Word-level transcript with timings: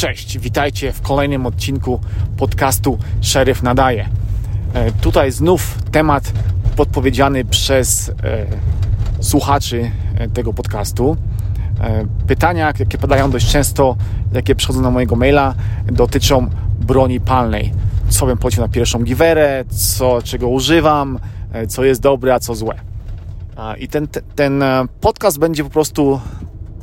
Cześć, 0.00 0.38
witajcie 0.38 0.92
w 0.92 1.00
kolejnym 1.00 1.46
odcinku 1.46 2.00
podcastu 2.36 2.98
Szeryf 3.20 3.62
Nadaje. 3.62 4.08
E, 4.74 4.92
tutaj 4.92 5.32
znów 5.32 5.78
temat 5.92 6.32
podpowiedziany 6.76 7.44
przez 7.44 8.08
e, 8.08 8.12
słuchaczy 9.20 9.90
e, 10.18 10.28
tego 10.28 10.52
podcastu. 10.52 11.16
Pytania, 12.26 12.72
jakie 12.78 12.98
padają 12.98 13.30
dość 13.30 13.52
często, 13.52 13.96
jakie 14.32 14.54
przychodzą 14.54 14.80
na 14.80 14.90
mojego 14.90 15.16
maila, 15.16 15.54
dotyczą 15.92 16.50
broni 16.80 17.20
palnej. 17.20 17.72
Co 18.08 18.26
bym 18.26 18.38
polecił 18.38 18.62
na 18.62 18.68
pierwszą 18.68 19.02
giwerę, 19.02 19.64
co, 19.68 20.22
czego 20.22 20.48
używam, 20.48 21.18
co 21.68 21.84
jest 21.84 22.00
dobre, 22.00 22.34
a 22.34 22.38
co 22.38 22.54
złe. 22.54 22.74
I 23.78 23.88
ten, 23.88 24.08
ten 24.34 24.64
podcast 25.00 25.38
będzie 25.38 25.64
po 25.64 25.70
prostu 25.70 26.20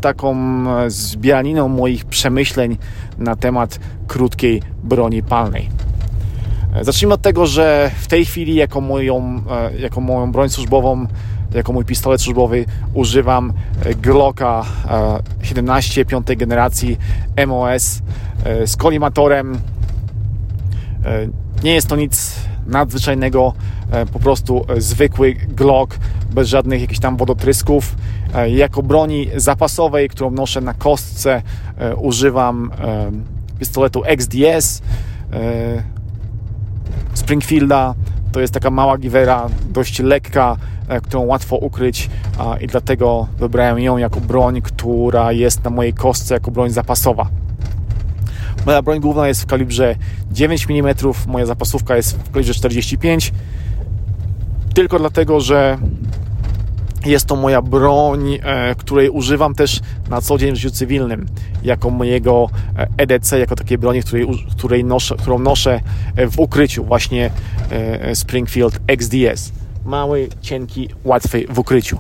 taką 0.08 0.36
e, 0.36 0.90
zbieraniną 0.90 1.68
moich 1.68 2.06
przemyśleń 2.06 2.78
na 3.18 3.36
temat 3.36 3.80
krótkiej 4.08 4.62
broni 4.84 5.24
palnej. 5.24 5.70
E, 6.76 6.84
zacznijmy 6.84 7.14
od 7.14 7.22
tego, 7.22 7.46
że 7.48 7.92
w 8.00 8.08
tej 8.08 8.26
chwili 8.26 8.56
jako 8.56 8.82
moją, 8.82 9.42
e, 9.50 9.80
jako 9.80 10.02
moją 10.02 10.32
broń 10.32 10.50
służbową, 10.50 11.08
jako 11.54 11.74
mój 11.74 11.86
pistolet 11.86 12.22
służbowy 12.22 12.66
używam 12.94 13.54
Glocka 14.02 14.66
17 15.42 16.06
piątej 16.06 16.38
generacji 16.38 16.98
MOS 17.48 18.02
z 18.66 18.76
kolimatorem. 18.78 19.60
Nie 21.64 21.74
jest 21.74 21.88
to 21.88 21.96
nic 21.96 22.36
nadzwyczajnego, 22.68 23.54
po 24.14 24.20
prostu 24.20 24.66
zwykły 24.78 25.34
Glock 25.34 25.98
bez 26.32 26.48
żadnych 26.50 26.82
jakichś 26.82 27.00
tam 27.00 27.18
wodotrysków. 27.18 27.96
E, 28.36 28.50
jako 28.50 28.84
broni 28.84 29.28
zapasowej, 29.36 30.10
którą 30.10 30.32
noszę 30.32 30.62
na 30.62 30.74
kostce, 30.74 31.42
e, 31.78 31.96
używam 31.96 32.72
e, 32.80 33.12
pistoletu 33.60 34.04
XDS 34.06 34.82
Springfielda. 37.14 37.94
To 38.32 38.40
jest 38.40 38.54
taka 38.54 38.70
mała 38.70 38.98
giwera, 38.98 39.50
dość 39.70 40.00
lekka, 40.00 40.58
którą 41.04 41.26
łatwo 41.26 41.56
ukryć 41.56 42.10
i 42.62 42.68
dlatego 42.68 43.28
wybrałem 43.40 43.80
ją 43.80 43.98
jako 43.98 44.22
broń, 44.22 44.62
która 44.62 45.32
jest 45.32 45.64
na 45.64 45.70
mojej 45.70 45.94
kostce 45.94 46.34
jako 46.34 46.52
broń 46.52 46.70
zapasowa. 46.70 47.30
Moja 48.66 48.82
broń 48.82 49.00
główna 49.00 49.28
jest 49.28 49.42
w 49.42 49.46
kalibrze 49.46 49.96
9 50.32 50.68
mm, 50.70 50.96
moja 51.28 51.46
zapasówka 51.46 51.96
jest 51.96 52.18
w 52.18 52.32
kalibrze 52.32 52.54
45 52.54 53.34
tylko 54.78 55.00
dlatego, 55.00 55.42
że 55.42 55.78
jest 57.06 57.26
to 57.26 57.36
moja 57.36 57.62
broń, 57.62 58.40
e, 58.44 58.76
której 58.76 59.10
używam 59.10 59.56
też 59.56 59.80
na 60.10 60.22
co 60.22 60.38
dzień 60.38 60.52
w 60.52 60.56
życiu 60.56 60.76
cywilnym, 60.76 61.26
jako 61.64 61.90
mojego 61.90 62.50
EDC, 62.98 63.34
e 63.36 63.40
jako 63.40 63.56
takiej 63.56 63.78
broni, 63.78 64.02
której, 64.02 64.28
której 64.58 64.84
noszę, 64.84 65.16
którą 65.16 65.40
noszę 65.40 65.80
e, 66.16 66.28
w 66.28 66.40
ukryciu, 66.40 66.84
właśnie 66.84 67.32
Springfield 68.14 68.80
XDS. 68.88 69.52
Mały, 69.86 70.30
cienki, 70.42 70.90
łatwy 71.04 71.46
w 71.50 71.60
ukryciu. 71.60 71.98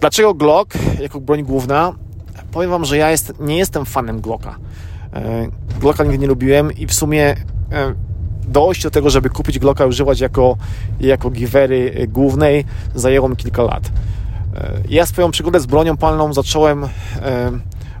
Dlaczego 0.00 0.34
Glock 0.34 0.74
jako 1.00 1.20
broń 1.20 1.42
główna? 1.42 1.92
Powiem 2.52 2.70
Wam, 2.70 2.84
że 2.84 2.96
ja 2.96 3.10
jest, 3.10 3.32
nie 3.40 3.56
jestem 3.56 3.84
fanem 3.84 4.20
Glocka. 4.20 4.56
Glocka 5.80 6.04
nigdy 6.04 6.18
nie 6.18 6.26
lubiłem 6.26 6.72
i 6.72 6.86
w 6.86 6.94
sumie 6.94 7.36
dojść 8.48 8.82
do 8.82 8.90
tego, 8.90 9.10
żeby 9.10 9.30
kupić 9.30 9.58
Glocka 9.58 9.86
używać 9.86 10.20
jako, 10.20 10.56
jako 11.00 11.30
giwery 11.30 12.06
głównej 12.08 12.64
zajęło 12.94 13.28
mi 13.28 13.36
kilka 13.36 13.62
lat. 13.62 13.90
E, 14.56 14.72
ja 14.88 15.06
swoją 15.06 15.30
przygodę 15.30 15.60
z 15.60 15.66
bronią 15.66 15.96
palną 15.96 16.32
zacząłem 16.32 16.84
e, 16.84 16.88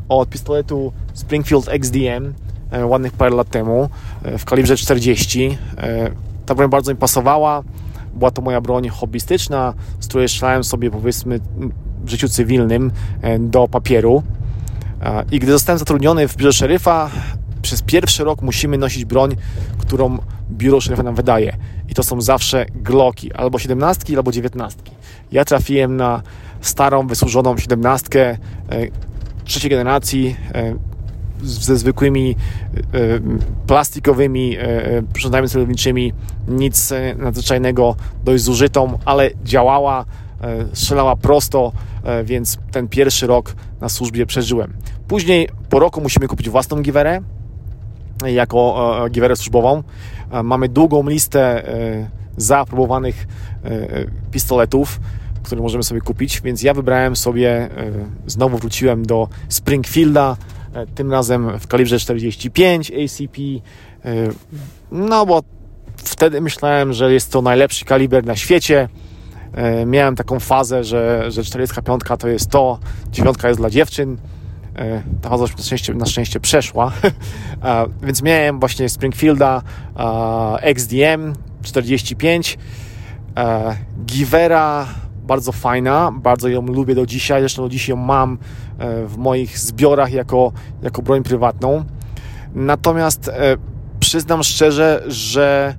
od 0.08 0.28
pistoletu 0.28 0.92
Springfield 1.14 1.68
XDM 1.68 2.34
e, 2.70 2.86
ładnych 2.86 3.12
parę 3.12 3.36
lat 3.36 3.48
temu 3.48 3.88
w 4.38 4.44
kalibrze 4.44 4.76
40. 4.76 5.58
Ta 6.46 6.54
broń 6.54 6.70
bardzo 6.70 6.92
mi 6.92 6.98
pasowała. 6.98 7.62
Była 8.14 8.30
to 8.30 8.42
moja 8.42 8.60
broń 8.60 8.88
hobbystyczna, 8.88 9.74
z 10.00 10.08
której 10.08 10.28
strzelałem 10.28 10.64
sobie 10.64 10.90
powiedzmy 10.90 11.40
w 12.06 12.10
życiu 12.10 12.28
cywilnym 12.28 12.92
do 13.38 13.68
papieru. 13.68 14.22
I 15.30 15.38
gdy 15.38 15.52
zostałem 15.52 15.78
zatrudniony 15.78 16.28
w 16.28 16.36
biurze 16.36 16.52
szeryfa, 16.52 17.10
przez 17.62 17.82
pierwszy 17.82 18.24
rok 18.24 18.42
musimy 18.42 18.78
nosić 18.78 19.04
broń, 19.04 19.36
którą 19.78 20.18
biuro 20.50 20.80
szeryfa 20.80 21.02
nam 21.02 21.14
wydaje. 21.14 21.56
I 21.88 21.94
to 21.94 22.02
są 22.02 22.20
zawsze 22.20 22.66
Glocki, 22.74 23.32
albo 23.32 23.58
17, 23.58 24.16
albo 24.16 24.32
19. 24.32 24.82
Ja 25.32 25.44
trafiłem 25.44 25.96
na 25.96 26.22
starą, 26.60 27.06
wysłużoną 27.06 27.58
17 27.58 28.20
e, 28.20 28.36
trzeciej 29.44 29.70
generacji 29.70 30.36
e, 30.54 30.74
ze 31.42 31.76
zwykłymi 31.76 32.30
e, 32.30 32.36
plastikowymi 33.66 34.56
przyrządami 35.12 35.48
celowniczymi. 35.48 36.12
Nic 36.48 36.92
nadzwyczajnego, 37.16 37.96
dość 38.24 38.44
zużytą, 38.44 38.98
ale 39.04 39.30
działała, 39.44 40.04
strzelała 40.72 41.16
prosto, 41.16 41.72
więc 42.24 42.58
ten 42.72 42.88
pierwszy 42.88 43.26
rok 43.26 43.54
na 43.80 43.88
służbie 43.88 44.26
przeżyłem. 44.26 44.72
Później 45.08 45.48
po 45.70 45.78
roku 45.78 46.00
musimy 46.00 46.28
kupić 46.28 46.48
własną 46.48 46.82
giwerę, 46.82 47.20
jako 48.24 49.04
e, 49.04 49.10
giwerę 49.10 49.36
służbową. 49.36 49.82
E, 50.30 50.42
mamy 50.42 50.68
długą 50.68 51.08
listę 51.08 51.68
e, 51.68 52.10
zaaprobowanych 52.36 53.26
pistoletów, 54.30 55.00
które 55.42 55.62
możemy 55.62 55.84
sobie 55.84 56.00
kupić, 56.00 56.40
więc 56.40 56.62
ja 56.62 56.74
wybrałem 56.74 57.16
sobie, 57.16 57.68
znowu 58.26 58.58
wróciłem 58.58 59.06
do 59.06 59.28
Springfielda, 59.48 60.36
tym 60.94 61.12
razem 61.12 61.58
w 61.58 61.66
kalibrze 61.66 61.98
45 61.98 62.90
ACP, 62.90 63.40
no 64.92 65.26
bo 65.26 65.42
wtedy 65.96 66.40
myślałem, 66.40 66.92
że 66.92 67.12
jest 67.12 67.32
to 67.32 67.42
najlepszy 67.42 67.84
kaliber 67.84 68.24
na 68.24 68.36
świecie. 68.36 68.88
Miałem 69.86 70.16
taką 70.16 70.40
fazę, 70.40 70.84
że, 70.84 71.30
że 71.30 71.44
45 71.44 72.00
to 72.18 72.28
jest 72.28 72.50
to, 72.50 72.78
9 73.10 73.36
jest 73.44 73.60
dla 73.60 73.70
dziewczyn, 73.70 74.16
E, 74.76 75.02
ta 75.22 75.30
faza 75.30 75.44
na 75.44 75.62
szczęście, 75.62 75.94
na 75.94 76.06
szczęście 76.06 76.40
przeszła, 76.40 76.92
więc 78.06 78.22
miałem 78.22 78.60
właśnie 78.60 78.88
Springfielda 78.88 79.62
XDM 80.62 81.32
45, 81.62 82.58
Givera 84.06 84.86
bardzo 85.22 85.52
fajna, 85.52 86.12
bardzo 86.12 86.48
ją 86.48 86.62
lubię 86.62 86.94
do 86.94 87.06
dzisiaj, 87.06 87.40
zresztą 87.40 87.62
do 87.62 87.68
dzisiaj 87.68 87.90
ją 87.90 87.96
mam 87.96 88.38
e, 88.78 89.06
w 89.06 89.16
moich 89.16 89.58
zbiorach 89.58 90.12
jako, 90.12 90.52
jako 90.82 91.02
broń 91.02 91.22
prywatną. 91.22 91.84
Natomiast 92.54 93.28
e, 93.28 93.56
przyznam 94.00 94.42
szczerze, 94.42 95.02
że 95.06 95.74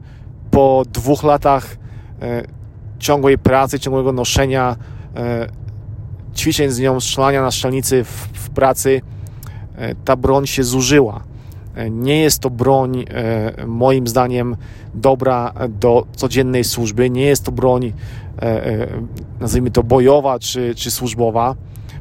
po 0.51 0.83
dwóch 0.93 1.23
latach 1.23 1.77
ciągłej 2.99 3.37
pracy, 3.37 3.79
ciągłego 3.79 4.13
noszenia 4.13 4.75
ćwiczeń 6.37 6.69
z 6.69 6.79
nią, 6.79 6.99
strzelania 6.99 7.41
na 7.41 7.51
strzelnicy 7.51 8.03
w, 8.03 8.29
w 8.33 8.49
pracy, 8.49 9.01
e, 9.75 9.95
ta 9.95 10.15
broń 10.15 10.47
się 10.47 10.63
zużyła. 10.63 11.23
E, 11.75 11.89
nie 11.89 12.21
jest 12.21 12.39
to 12.39 12.49
broń, 12.49 13.05
e, 13.09 13.65
moim 13.67 14.07
zdaniem, 14.07 14.55
dobra 14.93 15.53
do 15.69 16.05
codziennej 16.15 16.63
służby. 16.63 17.09
Nie 17.09 17.25
jest 17.25 17.43
to 17.43 17.51
broń, 17.51 17.93
nazwijmy 19.39 19.71
to 19.71 19.83
bojowa 19.83 20.39
czy, 20.39 20.75
czy 20.75 20.91
służbowa, 20.91 21.55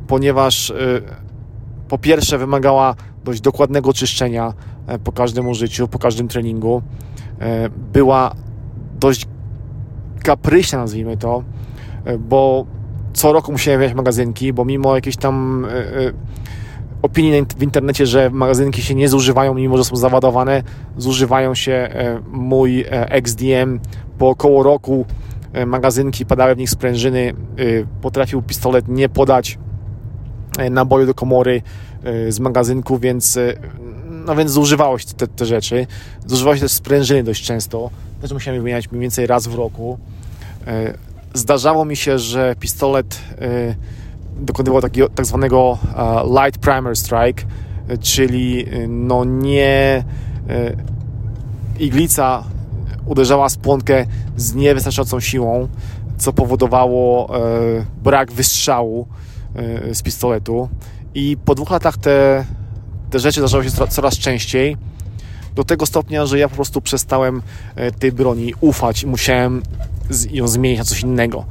ponieważ 0.06 0.72
po 1.88 1.98
pierwsze 1.98 2.38
wymagała 2.38 2.94
dość 3.24 3.40
dokładnego 3.40 3.92
czyszczenia 3.92 4.52
po 5.04 5.12
każdym 5.12 5.48
użyciu, 5.48 5.88
po 5.88 5.98
każdym 5.98 6.28
treningu. 6.28 6.82
Była 7.92 8.34
dość 9.00 9.26
kapryśna, 10.26 10.78
nazwijmy 10.78 11.16
to, 11.16 11.42
bo 12.18 12.66
co 13.12 13.32
roku 13.32 13.52
musiałem 13.52 13.80
mieć 13.80 13.94
magazynki, 13.94 14.52
bo 14.52 14.64
mimo 14.64 14.94
jakiejś 14.94 15.16
tam 15.16 15.64
e, 15.64 15.68
e, 15.68 16.12
opinii 17.02 17.46
w 17.58 17.62
internecie, 17.62 18.06
że 18.06 18.30
magazynki 18.30 18.82
się 18.82 18.94
nie 18.94 19.08
zużywają, 19.08 19.54
mimo 19.54 19.76
że 19.76 19.84
są 19.84 19.96
załadowane, 19.96 20.62
zużywają 20.96 21.54
się. 21.54 21.72
E, 21.72 22.20
mój 22.32 22.84
XDM 22.90 23.80
po 24.18 24.28
około 24.28 24.62
roku 24.62 25.06
magazynki, 25.66 26.26
padały 26.26 26.54
w 26.54 26.58
nich 26.58 26.70
sprężyny, 26.70 27.34
potrafił 28.02 28.42
pistolet 28.42 28.88
nie 28.88 29.08
podać 29.08 29.58
naboju 30.70 31.06
do 31.06 31.14
komory 31.14 31.62
z 32.28 32.40
magazynku, 32.40 32.98
więc 32.98 33.38
no 34.26 34.36
więc 34.36 34.50
zużywało 34.50 34.98
się 34.98 35.06
te, 35.06 35.26
te 35.26 35.46
rzeczy. 35.46 35.86
Zużywało 36.26 36.56
się 36.56 36.62
też 36.62 36.72
sprężyny 36.72 37.22
dość 37.22 37.44
często. 37.44 37.90
Też 38.20 38.32
musiałem 38.32 38.60
wymieniać 38.60 38.90
mniej 38.90 39.00
więcej 39.00 39.26
raz 39.26 39.46
w 39.46 39.54
roku. 39.54 39.98
Zdarzało 41.34 41.84
mi 41.84 41.96
się, 41.96 42.18
że 42.18 42.56
pistolet 42.60 43.20
y, 43.42 43.76
dokonywał 44.40 44.80
takiego 44.80 45.08
tak 45.08 45.26
zwanego 45.26 45.78
light 46.24 46.60
primer 46.60 46.96
strike, 46.96 47.44
czyli 48.00 48.66
no 48.88 49.24
nie 49.24 50.04
iglica 51.78 52.44
uderzała 53.06 53.48
spłonkę 53.48 54.06
z 54.36 54.54
niewystarczającą 54.54 55.20
siłą, 55.20 55.68
co 56.18 56.32
powodowało 56.32 57.30
brak 58.02 58.32
wystrzału 58.32 59.06
z 59.92 60.02
pistoletu. 60.02 60.68
I 61.14 61.36
po 61.44 61.54
dwóch 61.54 61.70
latach 61.70 61.96
te, 61.96 62.44
te 63.10 63.18
rzeczy 63.18 63.40
zdarzały 63.40 63.64
się 63.64 63.70
coraz 63.70 64.18
częściej. 64.18 64.76
Do 65.54 65.64
tego 65.64 65.86
stopnia, 65.86 66.26
że 66.26 66.38
ja 66.38 66.48
po 66.48 66.54
prostu 66.54 66.80
przestałem 66.80 67.42
tej 67.98 68.12
broni 68.12 68.54
ufać 68.60 69.04
musiałem 69.04 69.62
ją 70.30 70.48
zmienić 70.48 70.78
na 70.78 70.84
coś 70.84 71.00
innego. 71.00 71.44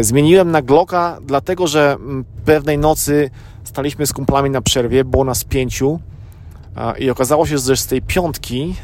Zmieniłem 0.00 0.50
na 0.50 0.62
Glocka, 0.62 1.18
dlatego 1.26 1.66
że 1.66 1.92
mm, 1.92 2.24
pewnej 2.44 2.78
nocy 2.78 3.30
staliśmy 3.64 4.06
z 4.06 4.12
kumplami 4.12 4.50
na 4.50 4.60
przerwie, 4.60 5.04
było 5.04 5.24
nas 5.24 5.44
pięciu 5.44 6.00
i 6.98 7.10
okazało 7.10 7.46
się, 7.46 7.58
że 7.58 7.76
z 7.76 7.86
tej 7.86 8.02
piątki 8.02 8.74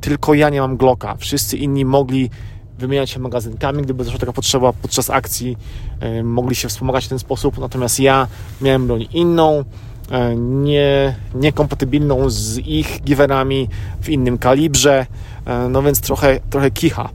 tylko 0.00 0.34
ja 0.34 0.50
nie 0.50 0.60
mam 0.60 0.76
Glocka. 0.76 1.16
Wszyscy 1.16 1.56
inni 1.56 1.84
mogli 1.84 2.30
wymieniać 2.78 3.10
się 3.10 3.20
magazynkami, 3.20 3.82
gdyby 3.82 4.04
zaszła 4.04 4.20
taka 4.20 4.32
potrzeba 4.32 4.72
podczas 4.72 5.10
akcji, 5.10 5.56
e, 6.00 6.22
mogli 6.22 6.54
się 6.54 6.68
wspomagać 6.68 7.04
w 7.06 7.08
ten 7.08 7.18
sposób, 7.18 7.58
natomiast 7.58 8.00
ja 8.00 8.26
miałem 8.60 8.86
broń 8.86 9.08
inną, 9.12 9.64
e, 10.10 10.36
nie, 10.36 11.16
niekompatybilną 11.34 12.30
z 12.30 12.58
ich 12.58 13.02
giwerami 13.02 13.68
w 14.00 14.08
innym 14.08 14.38
kalibrze, 14.38 15.06
e, 15.46 15.68
no 15.68 15.82
więc 15.82 16.00
trochę, 16.00 16.40
trochę 16.50 16.70
kicha. 16.70 17.08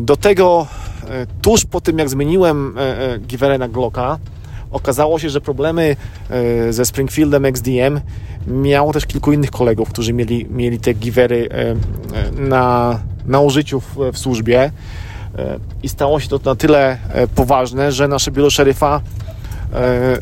Do 0.00 0.16
tego 0.16 0.66
tuż 1.42 1.64
po 1.64 1.80
tym 1.80 1.98
jak 1.98 2.08
zmieniłem 2.08 2.74
giwerę 3.26 3.58
na 3.58 3.68
Glocka, 3.68 4.18
okazało 4.70 5.18
się, 5.18 5.30
że 5.30 5.40
problemy 5.40 5.96
ze 6.70 6.84
Springfieldem 6.84 7.44
XDM 7.44 8.00
miało 8.46 8.92
też 8.92 9.06
kilku 9.06 9.32
innych 9.32 9.50
kolegów, 9.50 9.88
którzy 9.88 10.12
mieli, 10.12 10.46
mieli 10.50 10.78
te 10.78 10.94
givery 10.94 11.48
na 12.32 12.98
na 13.26 13.40
użyciu 13.40 13.80
w, 13.80 13.96
w 14.12 14.18
służbie. 14.18 14.72
E, 15.38 15.58
i 15.82 15.88
stało 15.88 16.20
się 16.20 16.28
to 16.28 16.40
na 16.44 16.54
tyle 16.54 16.98
e, 17.08 17.26
poważne, 17.26 17.92
że 17.92 18.08
nasze 18.08 18.30
biuro 18.30 18.50
szeryfa 18.50 19.00
e, 19.72 20.18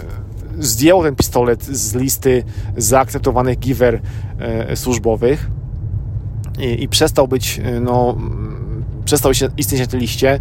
zdjęło 0.59 1.03
ten 1.03 1.17
pistolet 1.17 1.65
z 1.65 1.95
listy 1.95 2.45
zaakceptowanych 2.77 3.59
giver 3.59 4.01
służbowych. 4.75 5.51
I, 6.59 6.83
i 6.83 6.89
przestał 6.89 7.29
być, 7.29 7.61
no, 7.81 8.17
przestał 9.09 9.35
się 9.35 9.49
istnieć 9.57 9.81
na 9.81 9.87
tej 9.87 10.01
liście 10.01 10.41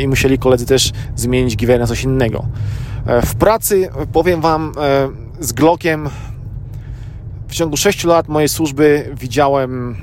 i 0.00 0.08
musieli 0.08 0.38
koledzy 0.38 0.66
też 0.66 0.92
zmienić 1.16 1.56
giver 1.56 1.80
na 1.80 1.86
coś 1.86 2.04
innego. 2.04 2.46
W 3.24 3.34
pracy, 3.34 3.88
powiem 4.12 4.40
Wam, 4.40 4.72
z 5.40 5.52
Glockiem 5.52 6.08
w 7.48 7.54
ciągu 7.54 7.76
6 7.76 8.04
lat 8.04 8.28
mojej 8.28 8.48
służby 8.48 9.14
widziałem 9.20 9.96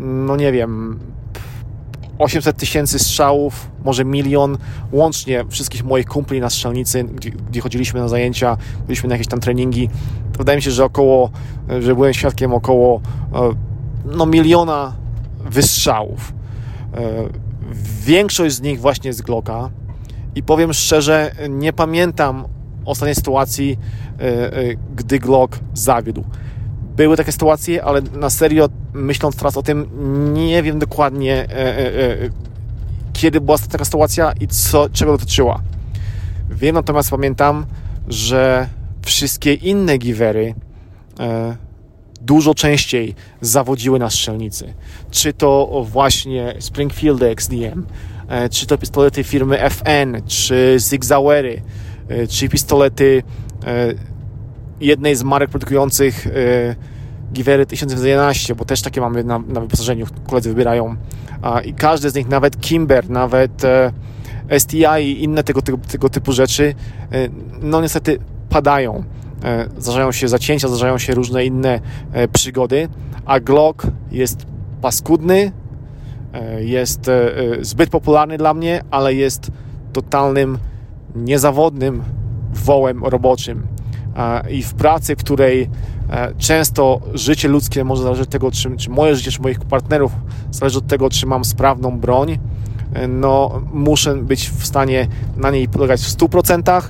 no 0.00 0.36
nie 0.36 0.52
wiem, 0.52 1.00
800 2.18 2.56
tysięcy 2.56 2.98
strzałów, 2.98 3.70
może 3.84 4.04
milion, 4.04 4.58
łącznie 4.92 5.44
wszystkich 5.48 5.84
moich 5.84 6.06
kumpli 6.06 6.40
na 6.40 6.50
strzelnicy, 6.50 7.04
gdzie, 7.04 7.30
gdzie, 7.30 7.60
chodziliśmy 7.60 8.00
na 8.00 8.08
zajęcia, 8.08 8.56
byliśmy 8.86 9.08
na 9.08 9.14
jakieś 9.14 9.26
tam 9.26 9.40
treningi. 9.40 9.88
To 10.32 10.38
wydaje 10.38 10.56
mi 10.56 10.62
się, 10.62 10.70
że 10.70 10.84
około, 10.84 11.30
że 11.80 11.94
byłem 11.94 12.14
świadkiem 12.14 12.54
około 12.54 13.00
e, 13.34 13.54
no, 14.04 14.26
miliona 14.26 14.92
wystrzałów. 15.44 16.39
E, 16.94 17.28
większość 18.04 18.54
z 18.54 18.60
nich 18.60 18.80
właśnie 18.80 19.12
z 19.12 19.22
Glocka 19.22 19.70
i 20.34 20.42
powiem 20.42 20.72
szczerze, 20.72 21.32
nie 21.48 21.72
pamiętam 21.72 22.44
ostatniej 22.84 23.14
sytuacji, 23.14 23.78
e, 24.18 24.50
gdy 24.96 25.18
Glock 25.18 25.58
zawiódł. 25.74 26.24
Były 26.96 27.16
takie 27.16 27.32
sytuacje, 27.32 27.84
ale 27.84 28.02
na 28.02 28.30
serio, 28.30 28.68
myśląc 28.92 29.36
teraz 29.36 29.56
o 29.56 29.62
tym, 29.62 29.88
nie 30.34 30.62
wiem 30.62 30.78
dokładnie, 30.78 31.34
e, 31.34 31.50
e, 31.50 32.24
e, 32.24 32.30
kiedy 33.12 33.40
była 33.40 33.58
taka 33.58 33.84
sytuacja 33.84 34.32
i 34.40 34.48
co, 34.48 34.90
czego 34.90 35.12
dotyczyła. 35.12 35.60
Wiem 36.50 36.74
natomiast, 36.74 37.10
pamiętam, 37.10 37.66
że 38.08 38.68
wszystkie 39.02 39.54
inne 39.54 39.98
givery 39.98 40.54
e, 41.20 41.56
dużo 42.20 42.54
częściej 42.54 43.14
zawodziły 43.40 43.98
na 43.98 44.10
strzelnicy. 44.10 44.74
Czy 45.10 45.32
to 45.32 45.84
właśnie 45.90 46.54
Springfield 46.58 47.22
XDM, 47.22 47.86
e, 48.28 48.48
czy 48.48 48.66
to 48.66 48.78
pistolety 48.78 49.24
firmy 49.24 49.58
FN, 49.70 50.22
czy 50.26 50.76
Zig 50.78 51.04
Zauery, 51.04 51.62
e, 52.08 52.26
czy 52.26 52.48
pistolety 52.48 53.22
jednej 54.80 55.16
z 55.16 55.22
marek 55.22 55.50
produkujących 55.50 56.26
e, 56.26 56.30
Givery 57.32 57.66
1011, 57.66 58.54
bo 58.54 58.64
też 58.64 58.82
takie 58.82 59.00
mamy 59.00 59.24
na, 59.24 59.38
na 59.38 59.60
wyposażeniu, 59.60 60.06
koledzy 60.26 60.48
wybierają. 60.48 60.96
I 61.64 61.74
każdy 61.74 62.10
z 62.10 62.14
nich, 62.14 62.28
nawet 62.28 62.60
Kimber, 62.60 63.10
nawet 63.10 63.64
e, 63.64 63.92
STI 64.58 64.84
i 65.02 65.24
inne 65.24 65.44
tego, 65.44 65.62
tego, 65.62 65.78
tego 65.78 66.08
typu 66.08 66.32
rzeczy, 66.32 66.74
e, 67.12 67.28
no 67.62 67.80
niestety 67.80 68.18
padają. 68.48 69.04
Zdarzają 69.78 70.12
się 70.12 70.28
zacięcia, 70.28 70.68
zdarzają 70.68 70.98
się 70.98 71.14
różne 71.14 71.44
inne 71.44 71.80
przygody, 72.32 72.88
a 73.26 73.40
Glock 73.40 73.86
jest 74.12 74.46
paskudny, 74.80 75.52
jest 76.60 77.10
zbyt 77.60 77.90
popularny 77.90 78.38
dla 78.38 78.54
mnie, 78.54 78.82
ale 78.90 79.14
jest 79.14 79.50
totalnym, 79.92 80.58
niezawodnym 81.14 82.02
wołem 82.52 83.04
roboczym. 83.04 83.66
I 84.50 84.62
w 84.62 84.74
pracy, 84.74 85.16
w 85.16 85.18
której 85.18 85.70
e, 86.10 86.34
często 86.38 87.00
życie 87.14 87.48
ludzkie 87.48 87.84
może 87.84 88.02
zależeć 88.02 88.22
od 88.22 88.30
tego, 88.30 88.50
czy, 88.50 88.76
czy 88.76 88.90
moje 88.90 89.16
życie, 89.16 89.30
czy 89.30 89.42
moich 89.42 89.60
partnerów 89.60 90.12
zależy 90.50 90.78
od 90.78 90.86
tego, 90.86 91.10
czy 91.10 91.26
mam 91.26 91.44
sprawną 91.44 91.98
broń, 91.98 92.38
e, 92.94 93.08
no 93.08 93.62
muszę 93.72 94.16
być 94.16 94.50
w 94.50 94.66
stanie 94.66 95.08
na 95.36 95.50
niej 95.50 95.68
polegać 95.68 96.00
w 96.00 96.18
100% 96.18 96.82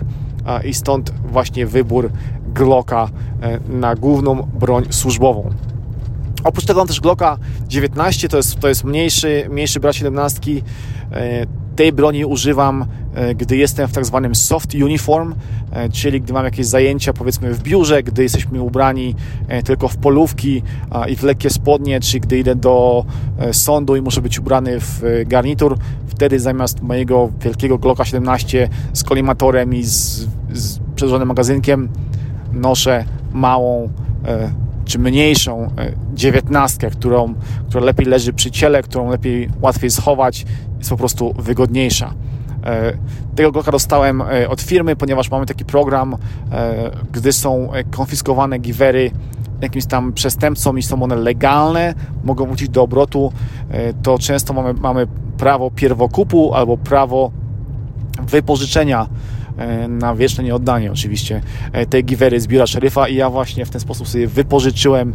i 0.64 0.75
stąd 0.75 1.12
właśnie 1.25 1.67
wybór 1.67 2.11
Glocka 2.55 3.08
e, 3.43 3.61
na 3.69 3.94
główną 3.94 4.43
broń 4.43 4.85
służbową. 4.91 5.50
Oprócz 6.44 6.67
tego 6.67 6.81
mam 6.81 6.88
też 6.88 7.00
Glocka 7.00 7.38
19, 7.69 8.29
to 8.29 8.37
jest, 8.37 8.61
to 8.61 8.69
jest 8.69 8.85
mniejszy, 8.85 9.47
mniejszy 9.50 9.81
brat 9.81 9.97
17. 9.97 10.41
Tej 11.76 11.93
broni 11.93 12.25
używam 12.25 12.87
E, 13.14 13.35
gdy 13.35 13.56
jestem 13.56 13.88
w 13.88 13.93
tak 13.93 14.06
zwanym 14.06 14.35
soft 14.35 14.75
uniform, 14.75 15.35
e, 15.73 15.88
czyli 15.88 16.20
gdy 16.20 16.32
mam 16.32 16.44
jakieś 16.44 16.67
zajęcia 16.67 17.12
powiedzmy 17.12 17.55
w 17.55 17.62
biurze, 17.62 18.02
gdy 18.02 18.23
jesteśmy 18.23 18.62
ubrani 18.62 19.14
e, 19.49 19.62
tylko 19.62 19.88
w 19.88 19.97
polówki 19.97 20.62
i 21.08 21.17
w 21.17 21.23
lekkie 21.23 21.50
spodnie, 21.50 22.00
czy 22.00 22.20
gdy 22.20 22.38
idę 22.38 22.55
do 22.55 23.05
sądu 23.52 23.97
i 23.97 24.00
muszę 24.00 24.23
być 24.23 24.38
ubrany 24.38 24.81
w 24.81 25.02
garnitur, 25.26 25.79
wtedy 26.06 26.41
zamiast 26.41 26.82
mojego 26.82 27.31
wielkiego 27.41 27.79
Glocka 27.79 28.05
17 28.05 28.69
z 28.93 29.05
kolimatorem 29.05 29.75
i 29.75 29.82
z, 29.82 30.26
z 30.52 30.79
przedłużonym 30.94 31.29
magazynkiem 31.29 31.88
noszę 32.52 33.05
małą 33.32 33.88
czy 34.85 34.99
mniejszą 34.99 35.70
dziewiętnastkę, 36.14 36.90
którą, 36.90 37.35
która 37.69 37.85
lepiej 37.85 38.07
leży 38.07 38.33
przy 38.33 38.50
ciele, 38.50 38.83
którą 38.83 39.11
lepiej 39.11 39.49
łatwiej 39.61 39.90
schować, 39.90 40.47
jest 40.78 40.90
po 40.90 40.97
prostu 40.97 41.35
wygodniejsza. 41.38 42.14
E, 42.64 42.92
tego 43.35 43.52
Glocka 43.52 43.73
dostałem 43.73 44.23
e, 44.23 44.49
od 44.49 44.61
firmy, 44.61 44.97
ponieważ 44.97 45.30
mamy 45.30 45.47
taki 45.47 45.64
program, 45.64 46.16
e, 46.52 46.90
gdy 47.12 47.33
są 47.33 47.69
konfiskowane 47.90 48.59
givery 48.59 49.11
jakimś 49.61 49.87
tam 49.87 50.12
przestępcom 50.12 50.78
i 50.78 50.83
są 50.83 51.02
one 51.02 51.16
legalne, 51.16 51.95
mogą 52.25 52.47
wrócić 52.47 52.69
do 52.69 52.83
obrotu, 52.83 53.33
to 54.02 54.19
często 54.19 54.52
mamy, 54.52 54.75
mamy 54.75 55.07
prawo 55.38 55.71
pierwokupu 55.71 56.54
albo 56.54 56.76
prawo 56.76 57.30
wypożyczenia 58.23 59.07
na 59.88 60.14
wieczne 60.14 60.45
nieoddanie 60.45 60.92
oczywiście 60.92 61.42
tej 61.90 62.04
givery 62.04 62.40
z 62.40 62.47
biura 62.47 62.66
szeryfa 62.66 63.09
i 63.09 63.14
ja 63.14 63.30
właśnie 63.30 63.66
w 63.66 63.71
ten 63.71 63.80
sposób 63.80 64.09
sobie 64.09 64.26
wypożyczyłem 64.26 65.14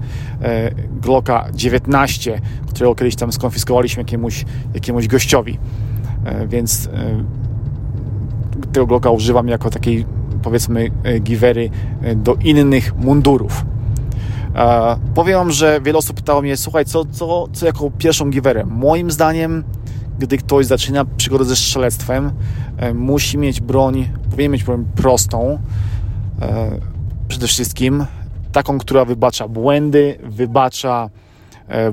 Glocka 1.02 1.48
19, 1.54 2.42
którego 2.68 2.96
kiedyś 2.96 3.16
tam 3.16 3.32
skonfiskowaliśmy 3.32 4.02
jakiemuś, 4.02 4.46
jakiemuś 4.74 5.08
gościowi. 5.08 5.58
E, 6.26 6.48
więc 6.48 6.90
e, 6.94 7.24
tego 8.72 8.88
Glocka 8.88 9.10
używam 9.10 9.48
jako 9.48 9.70
takiej 9.70 10.06
powiedzmy 10.44 10.92
e, 11.04 11.20
givery 11.20 11.70
do 12.16 12.36
innych 12.36 12.96
mundurów. 12.96 13.66
Powiem 15.16 15.38
Wam, 15.38 15.52
że 15.52 15.82
wiele 15.82 15.98
osób 15.98 16.16
pytało 16.16 16.42
mnie, 16.42 16.58
słuchaj, 16.58 16.86
co, 16.86 17.06
co, 17.06 17.48
co 17.54 17.66
jako 17.66 17.92
pierwszą 17.98 18.30
giwerę? 18.30 18.66
Moim 18.66 19.12
zdaniem, 19.12 19.64
gdy 20.20 20.38
ktoś 20.38 20.66
zaczyna 20.66 21.06
przygodę 21.06 21.46
ze 21.46 21.56
strzelectwem, 21.56 22.32
musi 22.94 23.38
mieć 23.38 23.62
broń, 23.62 24.10
powinien 24.36 24.52
mieć 24.52 24.64
broń 24.64 24.86
prostą, 24.96 25.60
przede 27.28 27.48
wszystkim 27.48 28.06
taką, 28.52 28.78
która 28.78 29.06
wybacza 29.06 29.48
błędy, 29.48 30.20
wybacza 30.24 31.10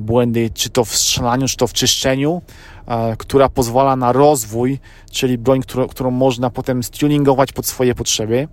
błędy 0.01 0.51
czy 0.55 0.71
to 0.71 0.85
w 0.85 0.97
strzelaniu, 0.97 1.49
czy 1.49 1.57
to 1.57 1.67
w 1.67 1.73
czyszczeniu, 1.73 2.43
E, 2.87 3.17
która 3.17 3.49
pozwala 3.49 3.97
na 3.97 4.13
rozwój, 4.13 4.79
czyli 5.11 5.39
broń, 5.39 5.61
którą, 5.61 5.89
którą 5.89 6.11
można 6.11 6.51
potem 6.51 6.83
stuningować 6.83 7.53
pod 7.53 7.67
swoje 7.67 7.95
potrzeby. 7.95 8.49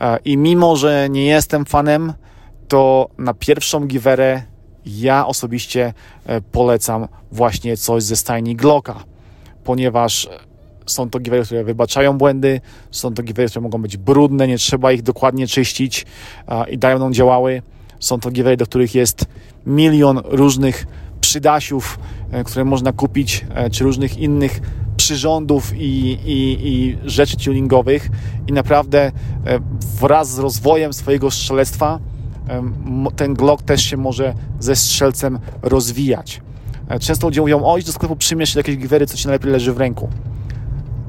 E, 0.00 0.18
I 0.24 0.36
mimo, 0.36 0.76
że 0.76 1.08
nie 1.10 1.24
jestem 1.24 1.64
fanem, 1.64 2.12
to 2.68 3.08
na 3.18 3.34
pierwszą 3.34 3.86
giwerę 3.86 4.42
ja 4.86 5.26
osobiście 5.26 5.94
e, 6.26 6.40
polecam 6.40 7.08
właśnie 7.32 7.76
coś 7.76 8.02
ze 8.02 8.16
stajni 8.16 8.56
Glocka, 8.56 8.94
ponieważ 9.64 10.28
są 10.86 11.10
to 11.10 11.20
giveaway, 11.20 11.46
które 11.46 11.64
wybaczają 11.64 12.18
błędy, 12.18 12.60
są 12.90 13.14
to 13.14 13.22
giveaway, 13.22 13.50
które 13.50 13.62
mogą 13.62 13.82
być 13.82 13.96
brudne, 13.96 14.48
nie 14.48 14.58
trzeba 14.58 14.92
ich 14.92 15.02
dokładnie 15.02 15.46
czyścić 15.46 16.06
i 16.70 16.78
dają 16.78 16.98
nam 16.98 17.12
działały. 17.12 17.62
Są 18.00 18.20
to 18.20 18.30
giveaway, 18.30 18.56
do 18.56 18.66
których 18.66 18.94
jest 18.94 19.24
milion 19.66 20.20
różnych 20.24 20.86
przydasiów, 21.20 21.98
e, 22.30 22.44
które 22.44 22.64
można 22.64 22.92
kupić, 22.92 23.46
e, 23.54 23.70
czy 23.70 23.84
różnych 23.84 24.18
innych 24.18 24.60
przyrządów 24.96 25.72
i, 25.76 26.18
i, 26.24 26.68
i 26.68 26.98
rzeczy 27.04 27.36
tuningowych 27.36 28.08
i 28.46 28.52
naprawdę 28.52 29.00
e, 29.00 29.12
wraz 30.00 30.30
z 30.30 30.38
rozwojem 30.38 30.92
swojego 30.92 31.30
strzelectwa 31.30 31.98
ten 33.16 33.34
Glock 33.34 33.62
też 33.62 33.82
się 33.82 33.96
może 33.96 34.34
ze 34.60 34.76
strzelcem 34.76 35.38
rozwijać. 35.62 36.40
Często 37.00 37.26
ludzie 37.26 37.40
mówią, 37.40 37.60
oj, 37.64 37.82
do 37.82 37.92
sklepu 37.92 38.16
przyjmiesz 38.16 38.54
jakieś 38.54 38.76
giwery, 38.76 39.06
co 39.06 39.16
ci 39.16 39.26
najlepiej 39.26 39.52
leży 39.52 39.72
w 39.72 39.78
ręku. 39.78 40.08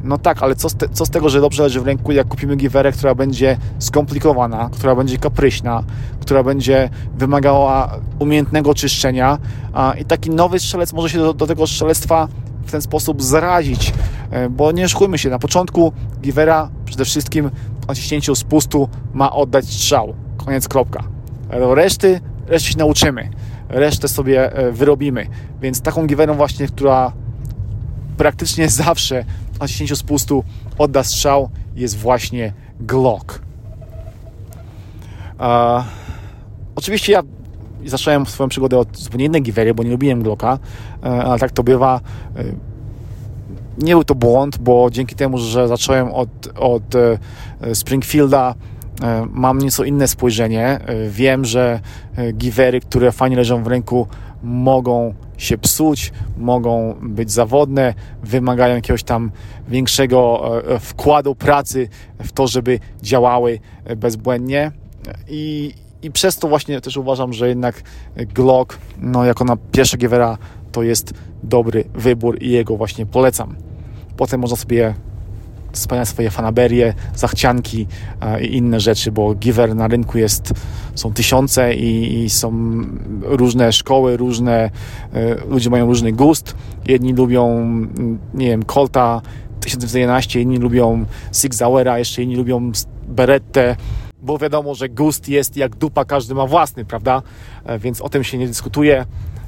No 0.03 0.17
tak, 0.17 0.43
ale 0.43 0.55
co 0.55 0.69
z, 0.69 0.75
te, 0.75 0.89
co 0.89 1.05
z, 1.05 1.09
tego, 1.09 1.29
że 1.29 1.41
dobrze 1.41 1.63
leży 1.63 1.81
w 1.81 1.85
ręku, 1.85 2.11
jak 2.11 2.27
kupimy 2.27 2.55
giwerę, 2.55 2.91
która 2.91 3.15
będzie 3.15 3.57
skomplikowana, 3.79 4.69
która 4.73 4.95
będzie 4.95 5.17
kapryśna, 5.17 5.83
która 6.19 6.43
będzie 6.43 6.89
wymagała 7.15 7.99
umiejętnego 8.19 8.73
czyszczenia 8.73 9.37
a, 9.73 9.93
i 9.99 10.05
taki 10.05 10.29
nowy 10.29 10.59
strzelec 10.59 10.93
może 10.93 11.09
się 11.09 11.17
do, 11.17 11.33
do 11.33 11.47
tego 11.47 11.67
strzelectwa 11.67 12.27
w 12.65 12.71
ten 12.71 12.81
sposób 12.81 13.23
zarazić, 13.23 13.93
e, 14.31 14.49
bo 14.49 14.71
nie 14.71 14.89
szkujmy 14.89 15.17
się, 15.17 15.29
na 15.29 15.39
początku 15.39 15.93
givera 16.21 16.69
przede 16.85 17.05
wszystkim 17.05 17.49
po 17.81 17.87
naciśnięciu 17.87 18.35
spustu 18.35 18.89
ma 19.13 19.31
oddać 19.31 19.65
strzał, 19.65 20.13
koniec 20.37 20.67
kropka. 20.67 21.03
Reszty, 21.49 22.21
reszty 22.47 22.69
się 22.69 22.77
nauczymy, 22.77 23.29
resztę 23.69 24.07
sobie 24.07 24.53
e, 24.53 24.71
wyrobimy, 24.71 25.27
więc 25.61 25.81
taką 25.81 26.07
giwerą 26.07 26.35
właśnie, 26.35 26.67
która 26.67 27.13
praktycznie 28.17 28.69
zawsze 28.69 29.25
na 29.61 29.67
10 29.67 29.97
spustu 29.97 30.43
odda 30.77 31.03
strzał 31.03 31.49
jest 31.75 31.97
właśnie 31.97 32.53
Glock. 32.79 33.41
Uh, 35.39 35.83
oczywiście 36.75 37.13
ja 37.13 37.21
zacząłem 37.85 38.25
swoją 38.25 38.49
przygodę 38.49 38.77
od 38.77 38.97
zupełnie 38.97 39.25
innej 39.25 39.41
givery, 39.41 39.73
bo 39.73 39.83
nie 39.83 39.91
lubiłem 39.91 40.23
Glocka, 40.23 40.53
uh, 40.53 41.07
ale 41.07 41.39
tak 41.39 41.51
to 41.51 41.63
bywa. 41.63 42.01
Uh, 42.35 42.41
nie 43.77 43.93
był 43.93 44.03
to 44.03 44.15
błąd, 44.15 44.57
bo 44.57 44.89
dzięki 44.91 45.15
temu, 45.15 45.37
że 45.37 45.67
zacząłem 45.67 46.11
od, 46.11 46.29
od 46.55 46.83
Springfielda, 47.73 48.55
mam 49.29 49.57
nieco 49.57 49.83
inne 49.83 50.07
spojrzenie. 50.07 50.79
Wiem, 51.09 51.45
że 51.45 51.79
givery, 52.33 52.79
które 52.79 53.11
fajnie 53.11 53.35
leżą 53.35 53.63
w 53.63 53.67
ręku, 53.67 54.07
mogą 54.43 55.13
się 55.37 55.57
psuć, 55.57 56.11
mogą 56.37 56.95
być 57.01 57.31
zawodne, 57.31 57.93
wymagają 58.23 58.75
jakiegoś 58.75 59.03
tam 59.03 59.31
większego 59.67 60.51
e, 60.67 60.79
wkładu 60.79 61.35
pracy 61.35 61.89
w 62.19 62.31
to, 62.31 62.47
żeby 62.47 62.79
działały 63.01 63.59
bezbłędnie. 63.97 64.71
I, 65.27 65.73
i 66.01 66.11
przez 66.11 66.37
to 66.37 66.47
właśnie 66.47 66.81
też 66.81 66.97
uważam, 66.97 67.33
że 67.33 67.47
jednak 67.47 67.81
Glock, 68.33 68.77
no 68.97 69.25
jako 69.25 69.45
na 69.45 69.57
pierwsze 69.71 69.97
Gievera, 69.97 70.37
to 70.71 70.83
jest 70.83 71.13
dobry 71.43 71.83
wybór 71.93 72.37
i 72.41 72.49
jego 72.49 72.77
właśnie 72.77 73.05
polecam. 73.05 73.55
Potem 74.17 74.41
można 74.41 74.57
sobie 74.57 74.95
spełniać 75.73 76.07
swoje 76.07 76.31
fanaberie, 76.31 76.93
zachcianki 77.15 77.87
i 78.41 78.57
inne 78.57 78.79
rzeczy, 78.79 79.11
bo 79.11 79.35
giver 79.35 79.75
na 79.75 79.87
rynku 79.87 80.17
jest, 80.17 80.53
są 80.95 81.13
tysiące 81.13 81.75
i, 81.75 82.23
i 82.23 82.29
są 82.29 82.53
różne 83.21 83.71
szkoły, 83.71 84.17
różne, 84.17 84.69
e, 85.13 85.35
ludzie 85.49 85.69
mają 85.69 85.85
różny 85.85 86.11
gust. 86.11 86.55
Jedni 86.87 87.13
lubią, 87.13 87.65
nie 88.33 88.47
wiem, 88.47 88.65
Colta 88.65 89.21
1911, 89.59 90.41
inni 90.41 90.57
lubią 90.57 91.05
Sig 91.31 91.55
Sauera, 91.55 91.99
jeszcze 91.99 92.23
inni 92.23 92.35
lubią 92.35 92.71
Berettę, 93.07 93.75
bo 94.21 94.37
wiadomo, 94.37 94.75
że 94.75 94.89
gust 94.89 95.29
jest 95.29 95.57
jak 95.57 95.75
dupa, 95.75 96.05
każdy 96.05 96.33
ma 96.33 96.45
własny, 96.47 96.85
prawda? 96.85 97.21
E, 97.65 97.79
więc 97.79 98.01
o 98.01 98.09
tym 98.09 98.23
się 98.23 98.37
nie 98.37 98.47
dyskutuje, 98.47 99.05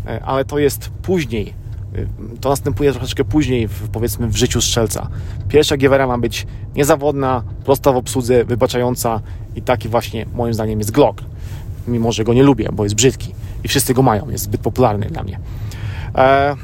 e, 0.08 0.24
ale 0.25 0.46
to 0.46 0.60
jest 0.60 0.89
później 1.01 1.62
to 2.42 2.50
następuje 2.50 2.92
troszeczkę 2.92 3.24
później, 3.24 3.68
w, 3.68 3.90
powiedzmy, 3.90 4.28
w 4.28 4.36
życiu 4.36 4.62
strzelca. 4.62 5.10
Pierwsza 5.50 5.78
giewera 5.78 6.08
ma 6.08 6.18
być 6.18 6.48
niezawodna, 6.76 7.44
prosta 7.66 7.92
w 7.92 7.96
obsłudze, 7.96 8.46
wybaczająca 8.46 9.22
i 9.56 9.62
taki 9.62 9.90
właśnie, 9.90 10.26
moim 10.34 10.54
zdaniem, 10.54 10.80
jest 10.80 10.92
Glock. 10.92 11.22
Mimo, 11.88 12.12
że 12.12 12.24
go 12.24 12.34
nie 12.34 12.44
lubię, 12.44 12.70
bo 12.74 12.84
jest 12.84 12.96
brzydki 12.96 13.36
i 13.64 13.68
wszyscy 13.68 13.94
go 13.94 14.02
mają, 14.02 14.30
jest 14.30 14.44
zbyt 14.44 14.62
popularny 14.62 15.06
dla 15.06 15.24
mnie. 15.24 15.40
E, 16.16 16.56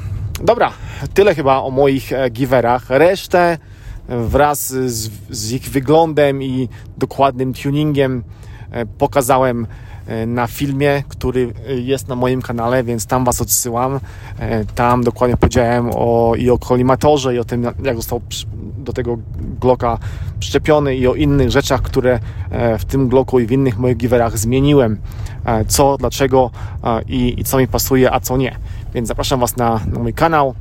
dobra, 0.44 0.72
tyle 1.14 1.34
chyba 1.34 1.58
o 1.58 1.70
moich 1.70 2.12
e, 2.12 2.30
giwerach. 2.30 2.90
Resztę 2.90 3.58
wraz 4.08 4.68
z, 4.68 5.10
z 5.30 5.52
ich 5.52 5.70
wyglądem 5.70 6.42
i 6.42 6.68
dokładnym 6.98 7.54
tuningiem 7.54 8.22
e, 8.70 8.86
pokazałem 8.86 9.66
E, 9.66 9.89
na 10.26 10.46
filmie, 10.46 11.02
który 11.08 11.52
e, 11.68 11.74
jest 11.74 12.08
na 12.08 12.16
moim 12.16 12.42
kanale, 12.42 12.84
więc 12.84 13.06
tam 13.06 13.24
Was 13.24 13.40
odsyłam. 13.40 14.00
E, 14.38 14.64
tam 14.64 15.04
dokładnie 15.04 15.36
powiedziałem 15.36 15.90
o, 15.94 16.32
i 16.38 16.50
o 16.50 16.58
kolimatorze, 16.58 17.34
i 17.34 17.38
o 17.38 17.44
tym, 17.44 17.66
jak 17.82 17.96
został 17.96 18.20
do 18.78 18.92
tego 18.92 19.18
Glocka 19.60 19.98
przyczepiony, 20.40 20.96
i 20.96 21.06
o 21.06 21.14
innych 21.14 21.50
rzeczach, 21.50 21.82
które 21.82 22.20
w 22.78 22.84
tym 22.84 23.08
Glocku 23.08 23.40
i 23.40 23.46
w 23.46 23.52
innych 23.52 23.78
moich 23.78 23.96
giverach 23.96 24.38
zmieniłem. 24.38 25.00
Co, 25.68 25.96
dlaczego 25.96 26.50
i, 27.08 27.40
i 27.40 27.44
co 27.44 27.58
mi 27.58 27.68
pasuje, 27.68 28.12
a 28.12 28.20
co 28.20 28.36
nie. 28.36 28.56
Więc 28.94 29.08
zapraszam 29.08 29.40
Was 29.40 29.56
na, 29.56 29.80
na 29.92 29.98
mój 29.98 30.14
kanał 30.14 30.54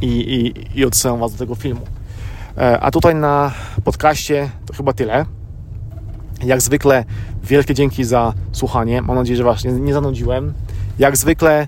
i, 0.00 0.06
i, 0.06 0.54
i 0.80 0.84
odsyłam 0.84 1.20
Was 1.20 1.32
do 1.32 1.38
tego 1.38 1.54
filmu. 1.54 1.80
A 2.80 2.90
tutaj 2.90 3.14
na 3.14 3.52
podcaście 3.84 4.50
to 4.66 4.74
chyba 4.74 4.92
tyle. 4.92 5.26
Jak 6.44 6.60
zwykle 6.60 7.04
wielkie 7.44 7.74
dzięki 7.74 8.04
za 8.04 8.32
słuchanie. 8.52 9.02
Mam 9.02 9.16
nadzieję, 9.16 9.36
że 9.36 9.44
Was 9.44 9.64
nie, 9.64 9.72
nie 9.72 9.92
zanudziłem. 9.92 10.52
Jak 10.98 11.16
zwykle 11.16 11.66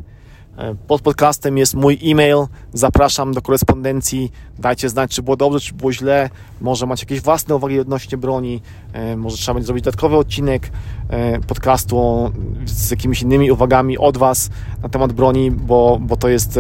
e, 0.58 0.74
pod 0.74 1.02
podcastem 1.02 1.58
jest 1.58 1.74
mój 1.74 1.98
e-mail. 2.04 2.36
Zapraszam 2.72 3.34
do 3.34 3.42
korespondencji. 3.42 4.32
Dajcie 4.58 4.88
znać, 4.88 5.14
czy 5.14 5.22
było 5.22 5.36
dobrze, 5.36 5.60
czy 5.60 5.74
było 5.74 5.92
źle. 5.92 6.30
Może 6.60 6.86
macie 6.86 7.02
jakieś 7.02 7.20
własne 7.20 7.56
uwagi 7.56 7.80
odnośnie 7.80 8.18
broni. 8.18 8.62
E, 8.92 9.16
może 9.16 9.36
trzeba 9.36 9.54
będzie 9.54 9.66
zrobić 9.66 9.84
dodatkowy 9.84 10.16
odcinek 10.16 10.70
e, 11.08 11.40
podcastu 11.40 12.30
z 12.66 12.90
jakimiś 12.90 13.22
innymi 13.22 13.50
uwagami 13.50 13.98
od 13.98 14.16
Was 14.16 14.50
na 14.82 14.88
temat 14.88 15.12
broni, 15.12 15.50
bo, 15.50 15.98
bo 16.00 16.16
to 16.16 16.28
jest 16.28 16.58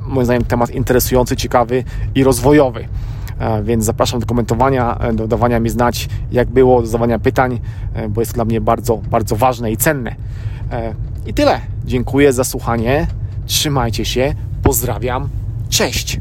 moim 0.00 0.24
zdaniem 0.24 0.44
temat 0.44 0.70
interesujący, 0.70 1.36
ciekawy 1.36 1.84
i 2.14 2.24
rozwojowy. 2.24 2.88
E, 3.38 3.62
więc 3.62 3.84
zapraszam 3.84 4.20
do 4.20 4.26
komentowania, 4.26 4.98
e, 4.98 5.12
do 5.12 5.28
dawania 5.28 5.60
mi 5.60 5.70
znać, 5.70 6.08
jak 6.32 6.48
było, 6.48 6.80
do 6.80 6.86
zadawania 6.86 7.18
pytań, 7.18 7.60
e, 7.94 8.08
bo 8.08 8.20
jest 8.20 8.34
dla 8.34 8.44
mnie 8.44 8.60
bardzo, 8.60 8.96
bardzo 8.96 9.36
ważne 9.36 9.72
i 9.72 9.76
cenne. 9.76 10.14
I 11.26 11.34
tyle. 11.34 11.60
Dziękuję 11.84 12.32
za 12.32 12.44
słuchanie. 12.44 13.06
Trzymajcie 13.46 14.04
się. 14.04 14.34
Pozdrawiam. 14.62 15.28
Cześć. 15.68 16.20